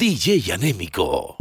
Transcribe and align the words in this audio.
DJ 0.00 0.50
Anémico. 0.50 1.36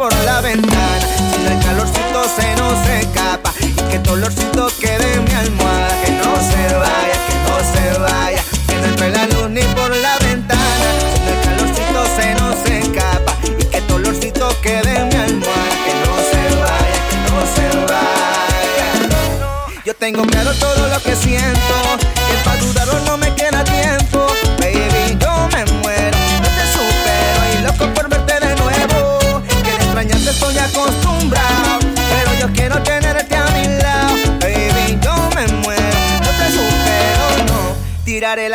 por 0.00 0.14
la 0.24 0.40
ventana. 0.40 1.06
Si 1.30 1.46
el 1.46 1.58
calorcito 1.62 2.24
se 2.34 2.56
nos 2.56 2.88
escapa 2.88 3.52
y 3.60 3.70
que 3.90 3.96
el 3.96 4.02
dolorcito 4.02 4.68
quede 4.80 5.12
en 5.12 5.24
mi 5.24 5.34
almohada. 5.34 5.92
Que 6.02 6.12
no 6.12 6.32
se 6.50 6.62
vaya, 6.84 7.16
que 7.28 7.36
no 7.46 7.56
se 7.72 7.98
vaya. 7.98 8.42
Que 8.66 8.76
no 8.76 8.84
entre 8.86 9.10
la 9.10 9.26
luz 9.26 9.50
ni 9.50 9.60
por 9.60 9.94
la 9.94 10.16
ventana. 10.20 10.86
Si 11.22 11.28
el 11.32 11.40
calorcito 11.44 12.00
se 12.16 12.34
nos 12.40 12.56
escapa 12.64 13.32
y 13.60 13.64
que 13.64 13.76
el 13.76 13.86
dolorcito 13.88 14.48
quede 14.62 15.00
en 15.00 15.08
mi 15.08 15.16
almohada. 15.16 15.74
Que 15.84 15.92
no 16.04 16.14
se 16.30 16.42
vaya, 16.64 17.00
que 17.10 17.18
no 17.28 17.38
se 17.54 17.66
vaya. 17.92 18.88
no. 19.10 19.84
Yo 19.84 19.94
tengo 19.96 20.22
claro 20.22 20.54
todo 20.54 20.88
lo 20.88 20.98
que 21.02 21.14
siento 21.14 21.99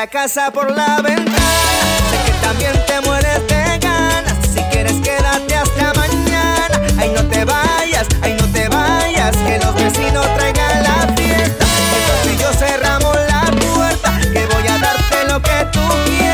casa 0.08 0.52
por 0.52 0.70
la 0.72 1.02
ventana. 1.02 1.38
Sé 2.10 2.18
que 2.26 2.38
también 2.46 2.74
te 2.86 3.02
mueres 3.02 3.48
de 3.48 3.80
ganas. 3.80 4.38
Si 4.54 4.62
quieres, 4.72 4.94
quédate 5.02 5.56
hasta 5.56 5.94
mañana. 5.94 6.82
Ay, 7.00 7.12
no 7.16 7.24
te 7.26 7.44
vayas, 7.46 8.08
ay, 8.22 8.36
no 8.40 8.48
te 8.52 8.68
vayas. 8.70 9.36
Que 9.38 9.58
los 9.60 9.74
vecinos 9.76 10.26
traigan 10.36 10.84
la 10.84 11.14
fiesta. 11.16 11.66
Entonces 11.98 12.40
yo 12.40 12.54
cerramos 12.54 13.16
la 13.30 13.52
puerta. 13.52 14.20
Que 14.34 14.46
voy 14.46 14.68
a 14.68 14.78
darte 14.78 15.26
lo 15.28 15.42
que 15.42 15.66
tú 15.72 15.82
quieras. 16.06 16.25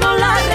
No 0.00 0.16
la 0.16 0.49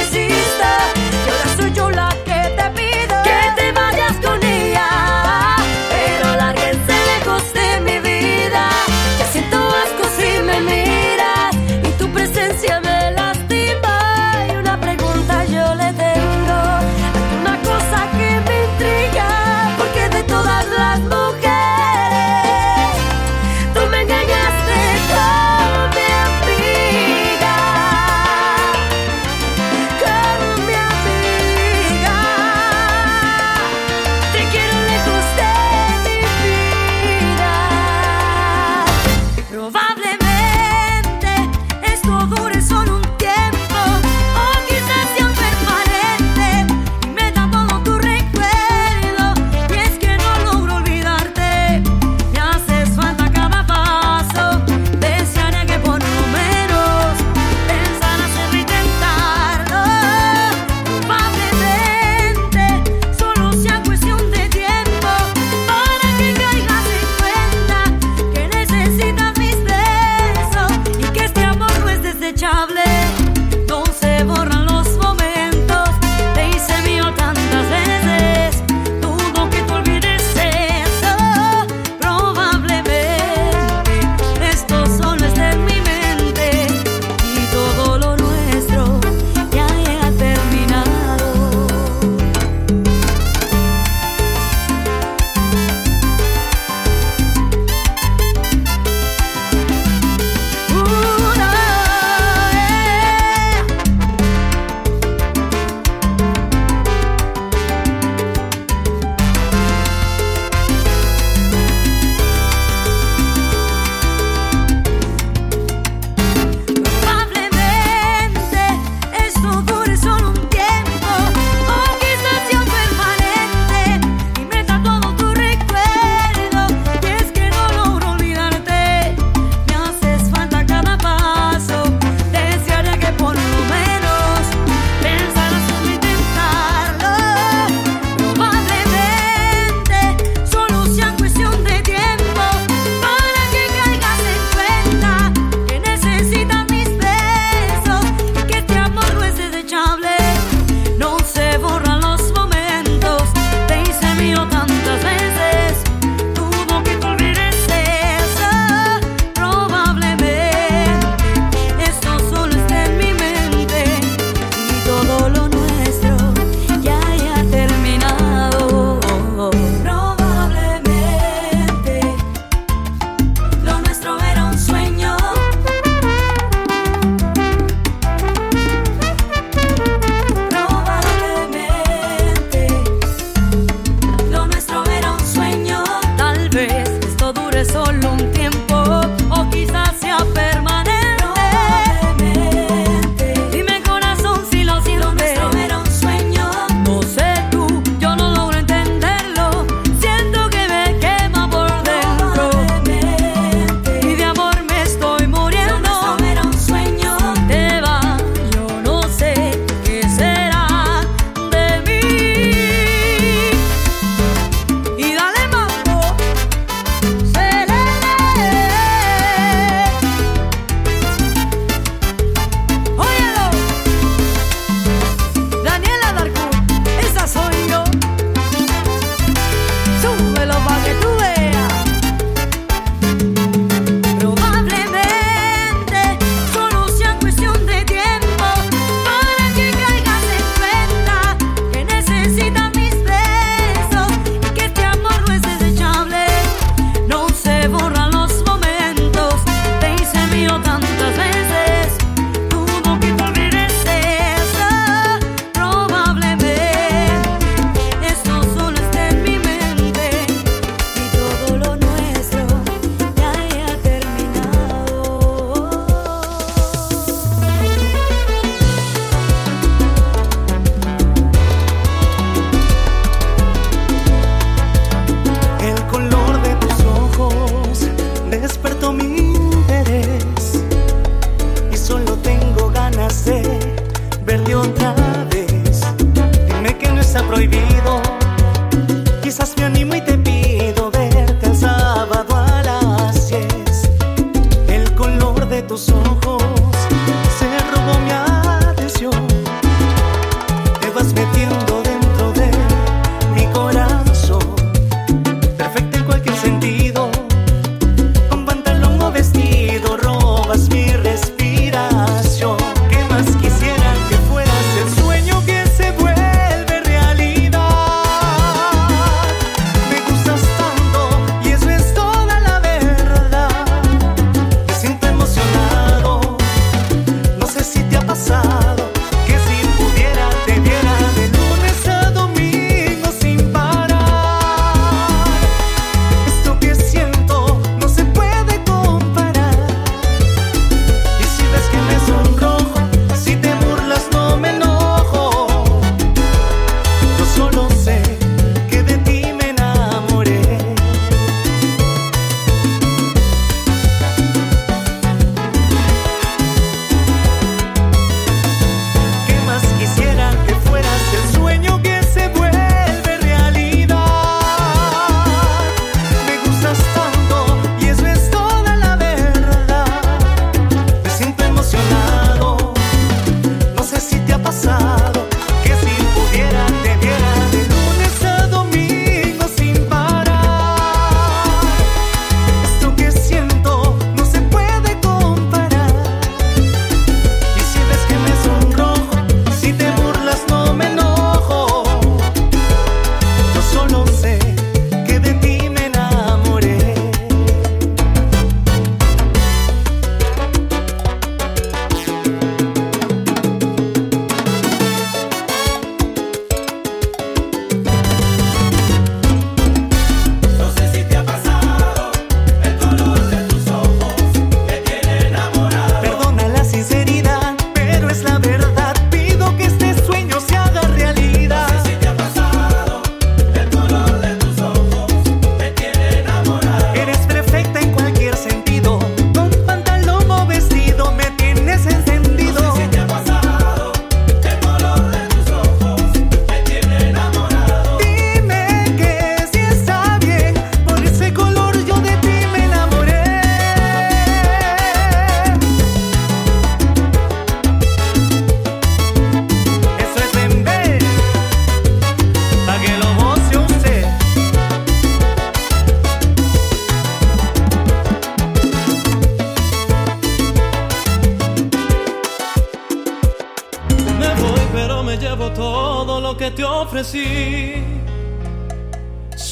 Si 467.04 467.84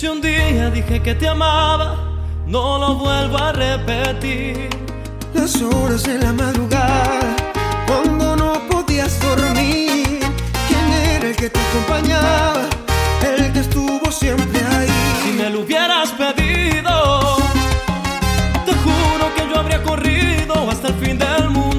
un 0.08 0.22
día 0.22 0.70
dije 0.70 1.02
que 1.02 1.14
te 1.14 1.28
amaba, 1.28 1.98
no 2.48 2.80
lo 2.80 2.96
vuelvo 2.96 3.38
a 3.38 3.52
repetir. 3.52 4.70
Las 5.34 5.62
horas 5.62 6.04
de 6.04 6.20
la 6.20 6.32
madrugada, 6.32 7.36
cuando 7.86 8.38
no 8.38 8.54
podías 8.70 9.20
dormir, 9.20 10.22
¿quién 10.70 10.94
era 10.94 11.28
el 11.28 11.36
que 11.36 11.50
te 11.50 11.60
acompañaba? 11.60 12.62
El 13.22 13.52
que 13.52 13.60
estuvo 13.60 14.10
siempre 14.10 14.64
ahí. 14.64 14.88
Si 15.26 15.34
me 15.34 15.50
lo 15.50 15.62
hubieras 15.62 16.12
pedido, 16.12 17.38
te 18.66 18.74
juro 18.74 19.36
que 19.36 19.50
yo 19.50 19.60
habría 19.60 19.84
corrido 19.84 20.70
hasta 20.72 20.88
el 20.88 20.94
fin 20.94 21.18
del 21.18 21.50
mundo. 21.50 21.73